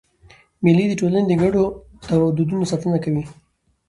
مېلې 0.63 0.85
د 0.89 0.93
ټولني 0.99 1.23
د 1.27 1.31
ګډو 1.41 1.63
دودونو 2.37 2.63
ساتنه 2.71 2.97
کوي. 3.03 3.23